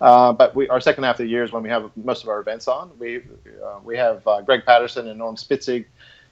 [0.00, 2.28] Uh, but we, our second half of the year is when we have most of
[2.28, 2.90] our events on.
[2.98, 3.22] We
[3.64, 5.86] uh, we have uh, Greg Patterson and Norm Spitzig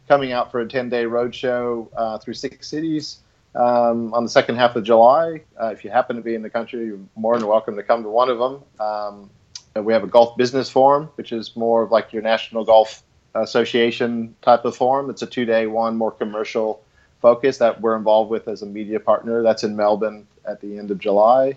[0.09, 3.19] coming out for a 10 day roadshow uh, through six cities
[3.55, 5.43] um, on the second half of July.
[5.61, 8.03] Uh, if you happen to be in the country, you're more than welcome to come
[8.03, 8.63] to one of them.
[8.81, 9.31] Um,
[9.75, 13.03] we have a golf business forum, which is more of like your National Golf
[13.35, 15.11] Association type of forum.
[15.11, 16.83] It's a two day one, more commercial
[17.21, 19.43] focus that we're involved with as a media partner.
[19.43, 21.57] That's in Melbourne at the end of July.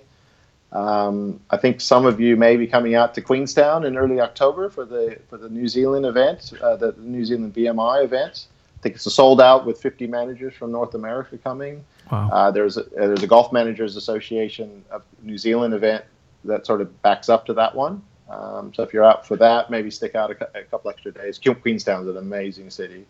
[0.71, 4.69] Um, I think some of you may be coming out to Queenstown in early October
[4.69, 8.47] for the for the New Zealand event, uh, the New Zealand BMI event.
[8.79, 11.83] I think it's a sold out with 50 managers from North America coming.
[12.11, 12.29] Wow.
[12.31, 16.03] Uh, there's a, there's a Golf Managers Association of New Zealand event
[16.45, 18.01] that sort of backs up to that one.
[18.27, 21.37] Um, so if you're out for that, maybe stick out a, a couple extra days.
[21.37, 23.05] Queenstown's an amazing city.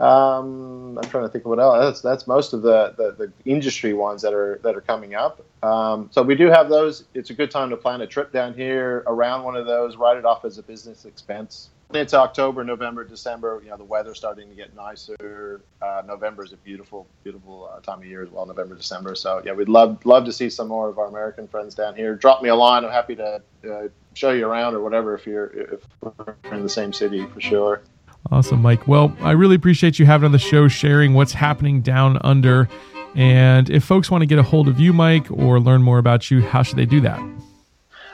[0.00, 1.78] Um, I'm trying to think of what else.
[1.78, 5.44] That's that's most of the, the, the industry ones that are that are coming up.
[5.62, 7.04] Um, so we do have those.
[7.14, 9.96] It's a good time to plan a trip down here around one of those.
[9.96, 11.70] Write it off as a business expense.
[11.92, 13.60] It's October, November, December.
[13.62, 15.60] You know the weather's starting to get nicer.
[15.80, 18.46] Uh, November is a beautiful, beautiful uh, time of year as well.
[18.46, 19.14] November, December.
[19.14, 22.16] So yeah, we'd love love to see some more of our American friends down here.
[22.16, 22.84] Drop me a line.
[22.84, 26.68] I'm happy to uh, show you around or whatever if you're if we're in the
[26.68, 27.82] same city for sure.
[28.30, 28.88] Awesome, Mike.
[28.88, 32.68] Well, I really appreciate you having on the show, sharing what's happening down under.
[33.14, 36.30] And if folks want to get a hold of you, Mike, or learn more about
[36.30, 37.20] you, how should they do that?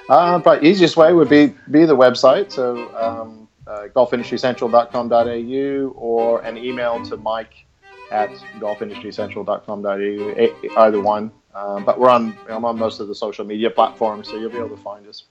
[0.08, 2.50] Uh, probably easiest way would be be the website.
[2.50, 7.64] So um, uh, golfindustrycentral.com.au or an email to Mike
[8.10, 10.84] at golfindustrycentral.com.au.
[10.84, 11.30] Either one.
[11.54, 12.36] Um, but we're on.
[12.48, 15.24] I'm on most of the social media platforms, so you'll be able to find us.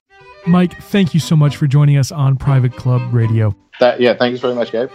[0.47, 3.55] Mike, thank you so much for joining us on Private Club Radio.
[3.79, 4.89] That, yeah, thanks very much, Gabe.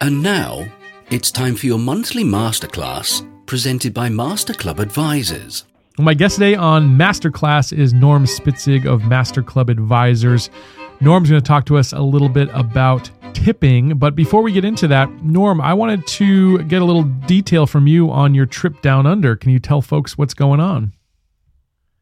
[0.00, 0.66] And now
[1.10, 5.64] it's time for your monthly masterclass presented by Master Club Advisors.
[5.98, 10.48] My guest today on Masterclass is Norm Spitzig of Master Club Advisors.
[11.00, 13.98] Norm's going to talk to us a little bit about tipping.
[13.98, 17.86] But before we get into that, Norm, I wanted to get a little detail from
[17.86, 19.36] you on your trip down under.
[19.36, 20.92] Can you tell folks what's going on?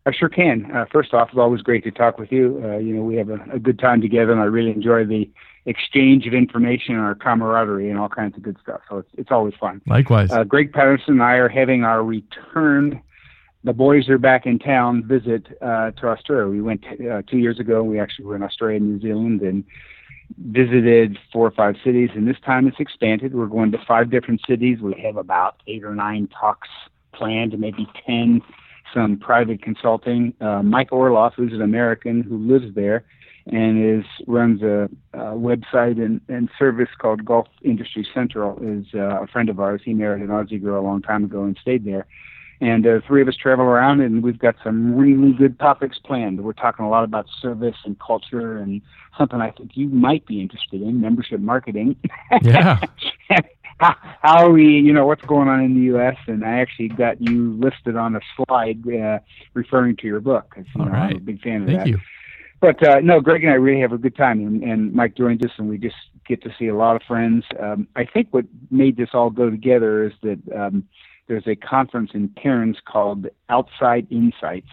[0.07, 0.71] I sure can.
[0.75, 2.61] Uh, first off, it's always great to talk with you.
[2.65, 5.31] Uh, you know, we have a, a, good time together, and I really enjoy the
[5.67, 8.81] exchange of information and our camaraderie and all kinds of good stuff.
[8.89, 9.83] So it's, it's always fun.
[9.87, 10.31] Likewise.
[10.31, 13.03] Uh, Greg Patterson and I are having our return.
[13.63, 16.49] The boys are back in town visit uh, to Australia.
[16.49, 17.83] We went uh, two years ago.
[17.83, 19.65] We actually were in Australia and New Zealand and
[20.39, 22.09] visited four or five cities.
[22.15, 23.35] And this time it's expanded.
[23.35, 24.79] We're going to five different cities.
[24.81, 26.69] We have about eight or nine talks
[27.13, 28.41] planned, maybe ten
[28.95, 30.35] some private consulting.
[30.41, 33.05] Uh, Mike Orloff, who's an American who lives there
[33.47, 39.23] and is runs a, a website and, and, service called Golf Industry Central, is uh,
[39.23, 39.81] a friend of ours.
[39.85, 42.07] He married an Aussie girl a long time ago and stayed there.
[42.61, 46.45] And uh, three of us travel around, and we've got some really good topics planned.
[46.45, 48.83] We're talking a lot about service and culture, and
[49.17, 51.97] something I think you might be interested in: membership marketing.
[52.43, 52.81] Yeah.
[53.85, 56.17] how, how are we, you know, what's going on in the U.S.
[56.27, 59.21] And I actually got you listed on a slide uh,
[59.55, 60.55] referring to your book.
[60.55, 61.11] Cause, you All know, right.
[61.11, 61.87] I'm a big fan of Thank that.
[61.89, 61.99] you.
[62.61, 65.43] But uh, no, Greg and I really have a good time, and, and Mike joins
[65.43, 65.97] us, and we just
[66.29, 67.45] get to see a lot of friends.
[67.59, 70.85] Um, I think what made this all go together is that um,
[71.27, 74.69] there's a conference in Cairns called Outside Insights,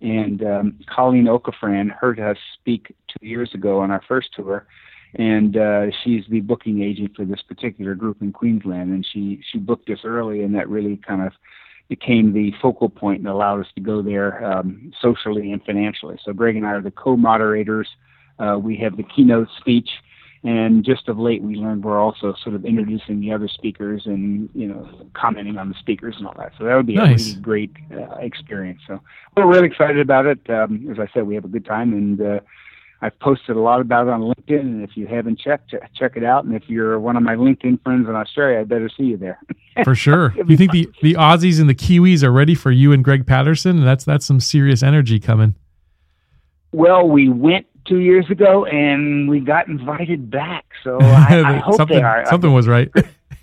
[0.00, 4.66] and um, Colleen Okafran heard us speak two years ago on our first tour,
[5.14, 8.92] and uh, she's the booking agent for this particular group in Queensland.
[8.92, 11.32] And she she booked us early, and that really kind of
[11.88, 16.18] became the focal point and allowed us to go there um, socially and financially.
[16.24, 17.88] So Greg and I are the co-moderators.
[18.38, 19.90] Uh, we have the keynote speech,
[20.42, 24.48] and just of late we learned we're also sort of introducing the other speakers and
[24.54, 26.52] you know commenting on the speakers and all that.
[26.58, 27.26] So that would be nice.
[27.26, 28.80] a really great uh, experience.
[28.86, 29.00] So
[29.36, 30.40] we're really excited about it.
[30.50, 32.40] Um, as I said, we have a good time and.
[33.04, 36.24] I've posted a lot about it on LinkedIn, and if you haven't checked, check it
[36.24, 36.46] out.
[36.46, 39.38] And if you're one of my LinkedIn friends in Australia, I'd better see you there.
[39.84, 40.34] For sure.
[40.48, 43.84] you think the, the Aussies and the Kiwis are ready for you and Greg Patterson?
[43.84, 45.54] That's that's some serious energy coming.
[46.72, 50.64] Well, we went two years ago and we got invited back.
[50.82, 52.24] So I, I hope something, they are.
[52.24, 52.90] Something was right.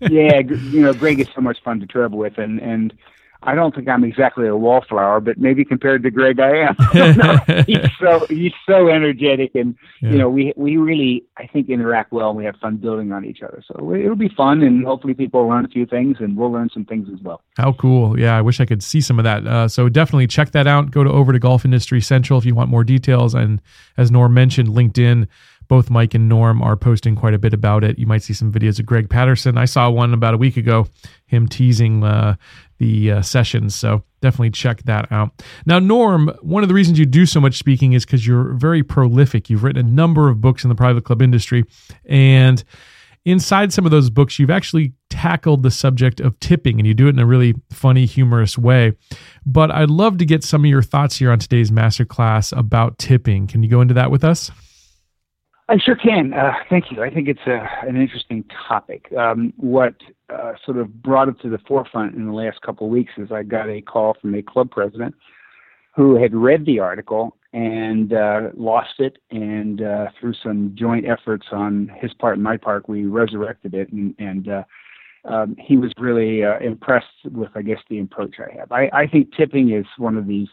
[0.00, 2.96] yeah, you know, Greg is so much fun to travel with, and and
[3.44, 6.76] I don't think I'm exactly a wallflower, but maybe compared to Greg, I am.
[7.66, 10.10] He's so he's so energetic, and yeah.
[10.10, 12.30] you know, we we really I think interact well.
[12.30, 15.42] and We have fun building on each other, so it'll be fun, and hopefully people
[15.42, 17.42] will learn a few things, and we'll learn some things as well.
[17.56, 18.18] How cool!
[18.18, 19.46] Yeah, I wish I could see some of that.
[19.46, 20.90] Uh, so definitely check that out.
[20.90, 23.60] Go to over to Golf Industry Central if you want more details, and
[23.96, 25.26] as Norm mentioned, LinkedIn
[25.72, 27.98] both Mike and Norm are posting quite a bit about it.
[27.98, 29.56] You might see some videos of Greg Patterson.
[29.56, 30.86] I saw one about a week ago,
[31.24, 32.34] him teasing uh,
[32.82, 33.76] the uh, sessions.
[33.76, 35.40] So definitely check that out.
[35.66, 38.82] Now, Norm, one of the reasons you do so much speaking is because you're very
[38.82, 39.48] prolific.
[39.48, 41.64] You've written a number of books in the private club industry.
[42.06, 42.64] And
[43.24, 47.06] inside some of those books, you've actually tackled the subject of tipping, and you do
[47.06, 48.94] it in a really funny, humorous way.
[49.46, 53.46] But I'd love to get some of your thoughts here on today's masterclass about tipping.
[53.46, 54.50] Can you go into that with us?
[55.68, 56.34] I sure can.
[56.34, 57.02] Uh, thank you.
[57.02, 59.10] I think it's a, an interesting topic.
[59.16, 59.94] Um, what
[60.28, 63.30] uh, sort of brought it to the forefront in the last couple of weeks is
[63.30, 65.14] I got a call from a club president
[65.94, 71.46] who had read the article and uh, lost it, and uh, through some joint efforts
[71.52, 74.62] on his part and my part, we resurrected it, and, and uh,
[75.26, 78.72] um, he was really uh, impressed with, I guess, the approach I have.
[78.72, 80.48] I, I think tipping is one of these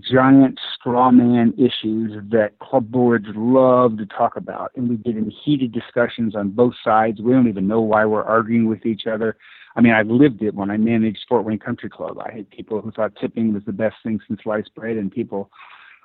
[0.00, 4.70] giant straw man issues that club boards love to talk about.
[4.76, 7.20] And we get in heated discussions on both sides.
[7.20, 9.36] We don't even know why we're arguing with each other.
[9.74, 12.18] I mean, I've lived it when I managed Fort Wayne Country Club.
[12.18, 15.50] I had people who thought tipping was the best thing since sliced bread, and people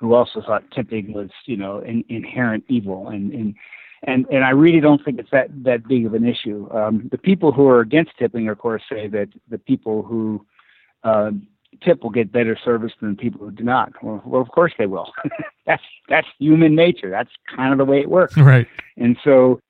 [0.00, 3.08] who also thought tipping was, you know, an inherent evil.
[3.08, 3.54] And and
[4.04, 6.68] and and I really don't think it's that that big of an issue.
[6.72, 10.44] Um, the people who are against tipping, of course, say that the people who
[11.04, 11.30] uh,
[11.82, 13.92] tip will get better service than people who do not.
[14.02, 15.12] Well, well of course they will.
[15.66, 17.10] that's that's human nature.
[17.10, 18.36] That's kind of the way it works.
[18.48, 18.66] Right.
[18.96, 19.60] And so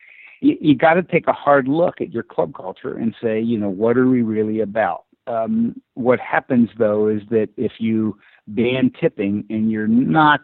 [0.41, 3.59] you, you got to take a hard look at your club culture and say, you
[3.59, 5.05] know, what are we really about?
[5.27, 10.41] Um, what happens though is that if you ban tipping and you're not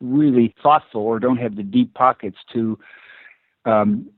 [0.00, 2.78] really thoughtful or don't have the deep pockets to
[3.64, 4.08] um,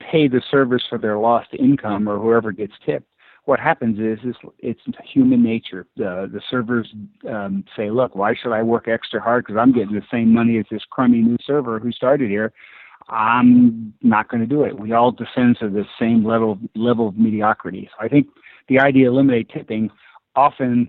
[0.00, 3.08] pay the servers for their lost income or whoever gets tipped,
[3.44, 5.86] what happens is, is it's human nature.
[5.96, 6.92] The the servers
[7.28, 10.58] um, say, look, why should I work extra hard because I'm getting the same money
[10.58, 12.52] as this crummy new server who started here.
[13.08, 14.78] I'm not going to do it.
[14.78, 17.88] We all descend to the same level level of mediocrity.
[17.92, 18.28] So I think
[18.68, 19.90] the idea of eliminate tipping
[20.34, 20.88] often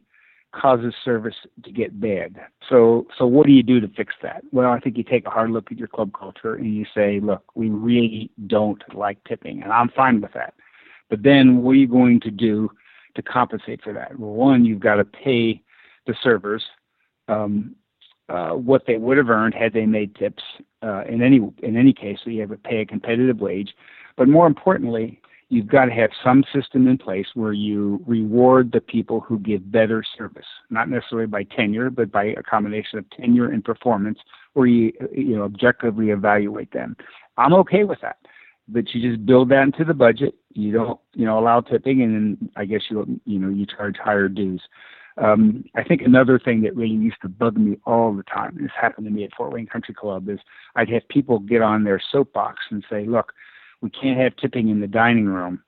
[0.54, 2.38] causes service to get bad.
[2.70, 4.44] So so what do you do to fix that?
[4.54, 7.20] Well, I think you take a hard look at your club culture and you say,
[7.20, 10.54] look, we really don't like tipping, and I'm fine with that.
[11.10, 12.70] But then what are you going to do
[13.16, 14.18] to compensate for that?
[14.18, 15.62] Well, one, you've got to pay
[16.08, 16.64] the servers
[17.28, 17.76] um,
[18.30, 20.44] uh, what they would have earned had they made tips.
[20.82, 23.74] Uh, in any in any case, so you have to pay a competitive wage.
[24.18, 28.82] But more importantly, you've got to have some system in place where you reward the
[28.82, 33.52] people who give better service, not necessarily by tenure, but by a combination of tenure
[33.52, 34.20] and performance,
[34.54, 36.96] where you you know objectively evaluate them.
[37.38, 38.18] I'm okay with that
[38.68, 40.36] but you just build that into the budget.
[40.54, 43.98] You don't, you know, allow tipping, and then I guess you, you know, you charge
[43.98, 44.62] higher dues.
[45.18, 48.66] Um, I think another thing that really used to bug me all the time, and
[48.66, 50.40] this happened to me at Fort Wayne Country Club, is
[50.76, 53.34] I'd have people get on their soapbox and say, "Look,
[53.82, 55.62] we can't have tipping in the dining room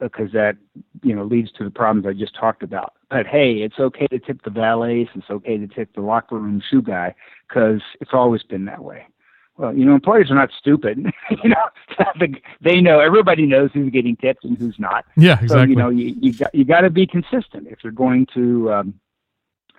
[0.00, 0.56] because that,
[1.02, 2.92] you know, leads to the problems I just talked about.
[3.10, 6.62] But hey, it's okay to tip the valets, it's okay to tip the locker room
[6.70, 7.14] shoe guy
[7.48, 9.06] because it's always been that way."
[9.56, 10.98] Well, you know, employers are not stupid.
[11.42, 15.04] you know, they know everybody knows who's getting tips and who's not.
[15.16, 15.48] Yeah, exactly.
[15.48, 18.72] So you know, you you got you got to be consistent if you're going to
[18.72, 18.94] um,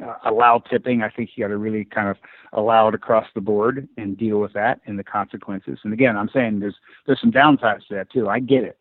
[0.04, 1.02] uh, allow tipping.
[1.02, 2.18] I think you got to really kind of
[2.54, 5.80] allow it across the board and deal with that and the consequences.
[5.84, 8.30] And again, I'm saying there's there's some downsides to that too.
[8.30, 8.78] I get it.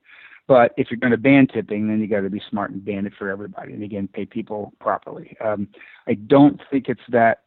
[0.47, 3.07] But if you're going to ban tipping, then you got to be smart and ban
[3.07, 5.37] it for everybody, and again, pay people properly.
[5.43, 5.69] Um,
[6.07, 7.44] I don't think it's that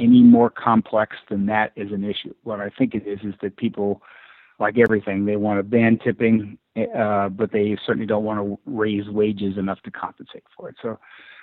[0.00, 2.34] any more complex than that is an issue.
[2.42, 4.02] What I think it is is that people,
[4.58, 6.58] like everything, they want to ban tipping,
[6.96, 10.76] uh, but they certainly don't want to raise wages enough to compensate for it.
[10.82, 10.98] So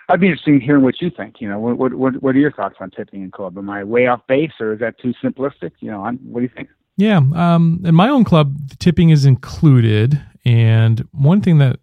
[0.09, 1.35] I'd be interested in hearing what you think.
[1.39, 3.57] You know, what what what are your thoughts on tipping in club?
[3.57, 5.71] Am I way off base, or is that too simplistic?
[5.79, 6.69] You know, I'm, what do you think?
[6.95, 11.79] Yeah, um, in my own club, tipping is included, and one thing that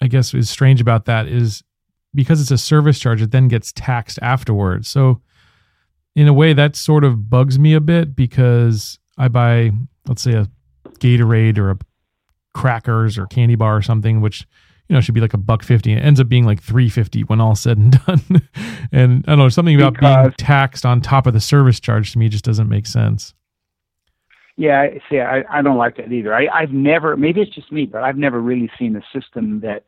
[0.00, 1.62] I guess is strange about that is
[2.14, 4.88] because it's a service charge, it then gets taxed afterwards.
[4.88, 5.20] So
[6.16, 9.70] in a way that sort of bugs me a bit because I buy,
[10.08, 10.48] let's say, a
[10.98, 11.78] Gatorade or a
[12.54, 14.46] crackers or candy bar or something, which
[14.88, 15.92] you know should be like a buck fifty.
[15.92, 18.48] It ends up being like three fifty when all said and done.
[18.90, 22.12] and I don't know something about because, being taxed on top of the service charge
[22.12, 23.34] to me just doesn't make sense.
[24.58, 26.34] Yeah, see, I, I don't like that either.
[26.34, 29.84] I, I've never, maybe it's just me, but I've never really seen a system that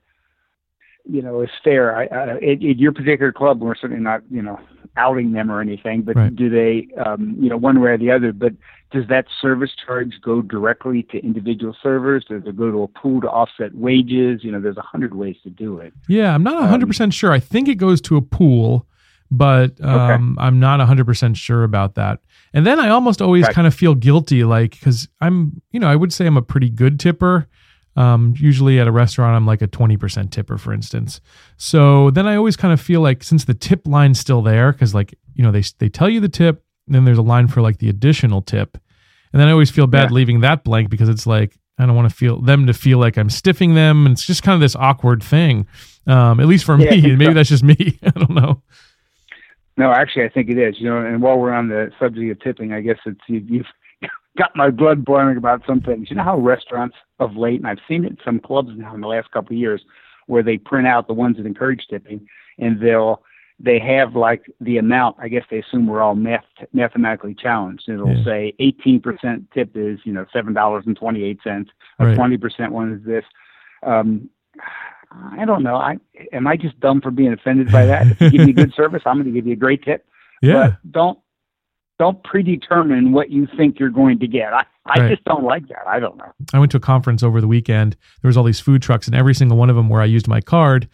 [1.10, 1.96] you know is fair.
[1.96, 4.60] I, uh, at, at your particular club, we're certainly not you know
[4.96, 6.34] outing them or anything, but right.
[6.34, 8.32] do they um, you know one way or the other?
[8.32, 8.52] But
[8.90, 12.24] does that service charge go directly to individual servers?
[12.28, 14.42] Does it go to a pool to offset wages?
[14.42, 15.92] You know, there's a hundred ways to do it.
[16.08, 17.32] Yeah, I'm not hundred um, percent sure.
[17.32, 18.86] I think it goes to a pool,
[19.30, 20.46] but um, okay.
[20.46, 22.20] I'm not hundred percent sure about that.
[22.54, 25.96] And then I almost always kind of feel guilty, like because I'm, you know, I
[25.96, 27.46] would say I'm a pretty good tipper
[27.96, 31.20] um, usually at a restaurant, I'm like a 20% tipper, for instance.
[31.56, 34.94] So then I always kind of feel like since the tip line's still there, because
[34.94, 37.78] like, you know, they, they tell you the tip, then there's a line for like
[37.78, 38.78] the additional tip.
[39.32, 40.14] And then I always feel bad yeah.
[40.14, 43.16] leaving that blank because it's like, I don't want to feel them to feel like
[43.16, 44.06] I'm stiffing them.
[44.06, 45.66] And it's just kind of this awkward thing.
[46.06, 47.34] Um, at least for yeah, me, maybe so.
[47.34, 47.98] that's just me.
[48.02, 48.62] I don't know.
[49.76, 50.76] No, actually, I think it is.
[50.80, 53.66] You know, and while we're on the subject of tipping, I guess it's you, you've
[54.38, 56.08] got my blood boiling about some things.
[56.08, 59.00] You know how restaurants of late, and I've seen it in some clubs now in
[59.00, 59.82] the last couple of years,
[60.26, 62.26] where they print out the ones that encourage tipping,
[62.58, 63.22] and they'll
[63.60, 65.16] they have like the amount.
[65.20, 67.88] I guess they assume we're all math mathematically challenged.
[67.88, 68.24] It'll yeah.
[68.24, 71.70] say 18% tip is you know seven dollars and twenty eight cents.
[71.98, 73.24] A 20% one is this.
[73.82, 74.30] Um,
[75.10, 75.76] I don't know.
[75.76, 75.96] I
[76.32, 78.06] am I just dumb for being offended by that?
[78.06, 80.06] If you give me good service, I'm going to give you a great tip.
[80.42, 80.68] Yeah.
[80.68, 81.18] But don't
[81.98, 84.52] don't predetermine what you think you're going to get.
[84.52, 85.10] I, I right.
[85.10, 85.86] just don't like that.
[85.86, 86.32] I don't know.
[86.52, 87.96] I went to a conference over the weekend.
[88.22, 90.28] There was all these food trucks, and every single one of them where I used
[90.28, 90.88] my card,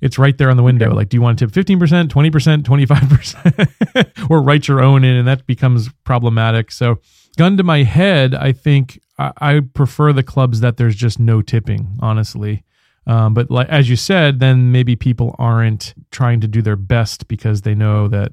[0.00, 0.86] it's right there on the window.
[0.86, 0.94] Okay.
[0.94, 5.16] Like, do you want to tip 15%, 20%, 25%, or write your own in?
[5.16, 6.70] And that becomes problematic.
[6.70, 6.98] So,
[7.38, 11.40] gun to my head, I think I, I prefer the clubs that there's just no
[11.40, 12.64] tipping, honestly.
[13.06, 17.26] Um, but like as you said, then maybe people aren't trying to do their best
[17.26, 18.32] because they know that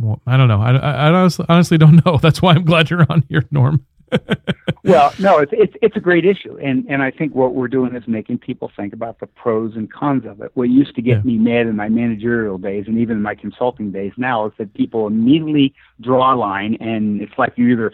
[0.00, 0.60] well, I don't know.
[0.60, 2.18] I, I, honestly, honestly don't know.
[2.18, 3.84] That's why I'm glad you're on here, Norm.
[4.84, 7.96] well, no, it's, it's it's a great issue, and and I think what we're doing
[7.96, 10.52] is making people think about the pros and cons of it.
[10.54, 11.22] What used to get yeah.
[11.22, 14.72] me mad in my managerial days, and even in my consulting days now, is that
[14.74, 17.92] people immediately draw a line, and it's like you either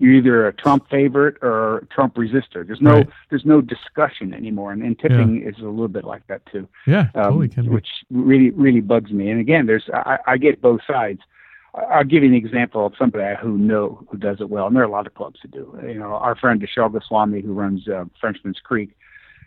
[0.00, 2.66] you're either a Trump favorite or a Trump resistor.
[2.66, 3.08] There's no right.
[3.28, 5.50] there's no discussion anymore, and, and tipping yeah.
[5.50, 6.66] is a little bit like that too.
[6.86, 9.30] Yeah, um, totally Which really really bugs me.
[9.30, 11.20] And again, there's I, I get both sides.
[11.74, 14.82] I'll give you an example of somebody who know who does it well, and there
[14.82, 15.78] are a lot of clubs that do.
[15.86, 18.96] You know, our friend Deshel Goswami, who runs uh, Frenchman's Creek,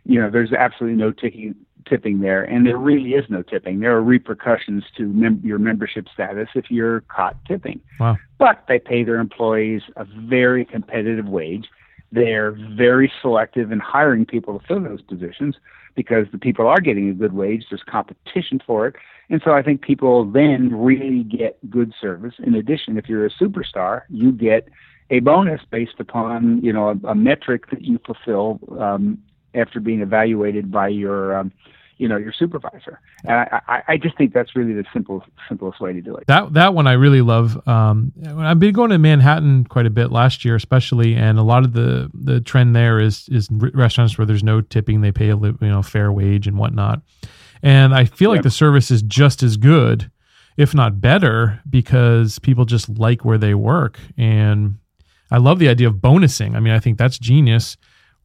[0.05, 1.55] you know, there's absolutely no tipping
[1.87, 3.81] tipping there, and there really is no tipping.
[3.81, 7.81] There are repercussions to mem- your membership status if you're caught tipping.
[7.99, 8.17] Wow.
[8.37, 11.65] But they pay their employees a very competitive wage.
[12.11, 15.55] They're very selective in hiring people to fill those positions
[15.95, 17.65] because the people are getting a good wage.
[17.69, 18.95] There's competition for it.
[19.29, 22.35] And so I think people then really get good service.
[22.39, 24.69] In addition, if you're a superstar, you get
[25.09, 29.17] a bonus based upon you know a, a metric that you fulfill um,
[29.55, 31.51] after being evaluated by your um,
[31.97, 32.99] you know your supervisor.
[33.23, 36.27] And I, I, I just think that's really the simple simplest way to do it.
[36.27, 37.65] That that one i really love.
[37.67, 41.63] Um, i've been going to manhattan quite a bit last year especially and a lot
[41.63, 45.01] of the the trend there is is restaurants where there's no tipping.
[45.01, 47.01] They pay a you know fair wage and whatnot.
[47.61, 48.39] And i feel yep.
[48.39, 50.11] like the service is just as good
[50.55, 53.99] if not better because people just like where they work.
[54.17, 54.77] And
[55.31, 56.55] i love the idea of bonusing.
[56.55, 57.77] I mean i think that's genius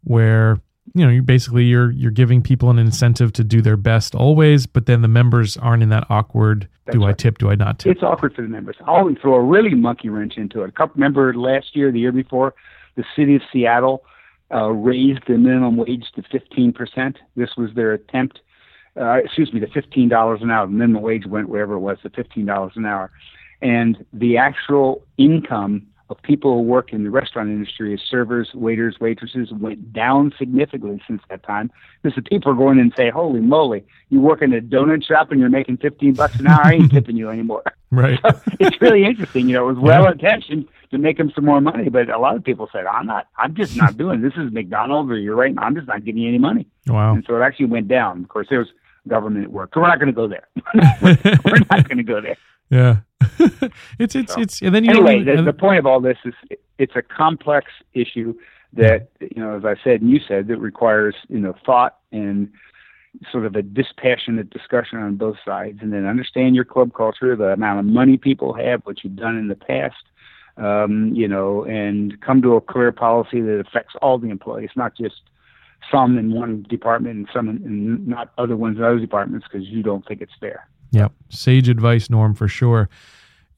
[0.05, 0.61] where
[0.95, 4.67] you know, you basically you're you're giving people an incentive to do their best always,
[4.67, 6.69] but then the members aren't in that awkward.
[6.85, 7.11] That's do right.
[7.11, 7.39] I tip?
[7.39, 7.93] Do I not tip?
[7.93, 8.77] It's awkward for the members.
[8.87, 10.69] I'll throw a really monkey wrench into it.
[10.69, 12.55] A couple remember last year, the year before,
[12.97, 14.05] the city of Seattle
[14.53, 17.19] uh, raised the minimum wage to fifteen percent.
[17.37, 18.41] This was their attempt.
[18.99, 20.67] Uh, excuse me, to fifteen dollars an hour.
[20.67, 23.11] The minimum wage went wherever it was to fifteen dollars an hour,
[23.63, 28.97] and the actual income of people who work in the restaurant industry as servers, waiters,
[29.01, 31.71] waitresses went down significantly since that time.
[32.03, 35.05] Because the people are going in and say, "Holy moly, you work in a donut
[35.05, 36.61] shop and you're making fifteen bucks an hour?
[36.65, 38.19] I ain't tipping you anymore." Right.
[38.21, 39.49] So it's really interesting.
[39.49, 42.37] You know, it was well intentioned to make them some more money, but a lot
[42.37, 43.29] of people said, "I'm not.
[43.39, 44.35] I'm just not doing this.
[44.37, 45.55] Is McDonald's or you're right?
[45.57, 47.15] I'm just not giving you any money." Wow.
[47.15, 48.21] And so it actually went down.
[48.23, 48.69] Of course, there was
[49.09, 50.47] government work, so we're not going to go there.
[51.01, 52.37] we're, we're not going to go there.
[52.71, 52.99] Yeah.
[53.99, 56.35] it's it's so, it's and then you anyway the, the point of all this is
[56.79, 58.35] it's a complex issue
[58.73, 62.51] that you know as I said and you said that requires you know thought and
[63.33, 67.53] sort of a dispassionate discussion on both sides and then understand your club culture the
[67.53, 69.97] amount of money people have what you've done in the past
[70.57, 74.97] um, you know and come to a clear policy that affects all the employees not
[74.97, 75.23] just
[75.91, 79.67] some in one department and some in, in not other ones in other departments because
[79.69, 80.69] you don't think it's fair.
[80.91, 81.13] Yep.
[81.29, 82.89] Sage advice, Norm, for sure.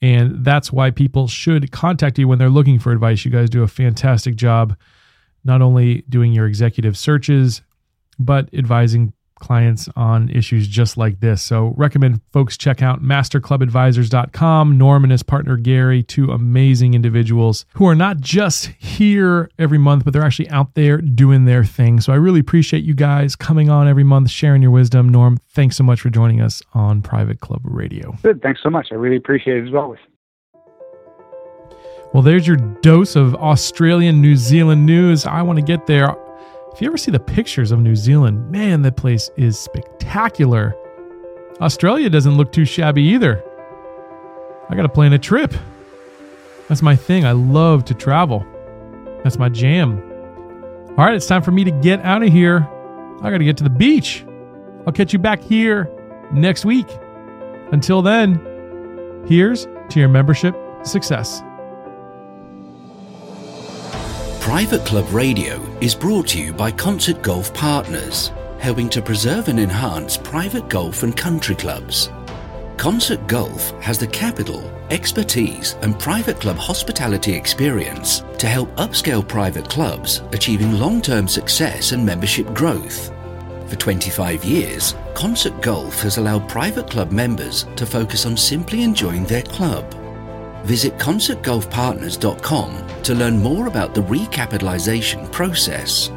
[0.03, 3.24] And that's why people should contact you when they're looking for advice.
[3.24, 4.76] You guys do a fantastic job,
[5.45, 7.62] not only doing your executive searches,
[8.18, 11.43] but advising clients on issues just like this.
[11.43, 14.78] So recommend folks check out masterclubadvisors.com.
[14.78, 20.05] Norm and his partner Gary, two amazing individuals who are not just here every month,
[20.05, 22.01] but they're actually out there doing their thing.
[22.01, 25.09] So I really appreciate you guys coming on every month, sharing your wisdom.
[25.09, 28.16] Norm, thanks so much for joining us on Private Club Radio.
[28.22, 28.43] Good.
[28.43, 28.88] Thanks so much.
[28.93, 30.01] I really appreciate it as always.
[32.12, 35.26] Well, there's your dose of Australian New Zealand news.
[35.26, 36.16] I want to get there.
[36.72, 40.74] If you ever see the pictures of New Zealand, man, that place is spectacular.
[41.60, 43.42] Australia doesn't look too shabby either.
[44.68, 45.52] I got to plan a trip.
[46.68, 47.24] That's my thing.
[47.26, 48.46] I love to travel.
[49.24, 50.00] That's my jam.
[50.90, 52.68] All right, it's time for me to get out of here.
[53.20, 54.24] I got to get to the beach.
[54.86, 55.90] I'll catch you back here
[56.32, 56.86] next week.
[57.72, 60.54] Until then, here's to your membership
[60.84, 61.42] success.
[64.41, 69.61] Private Club Radio is brought to you by Concert Golf Partners, helping to preserve and
[69.61, 72.09] enhance private golf and country clubs.
[72.78, 79.68] Concert Golf has the capital, expertise, and private club hospitality experience to help upscale private
[79.68, 83.12] clubs achieving long term success and membership growth.
[83.68, 89.26] For 25 years, Concert Golf has allowed private club members to focus on simply enjoying
[89.26, 89.95] their club.
[90.64, 96.11] Visit concertgolfpartners.com to learn more about the recapitalization process.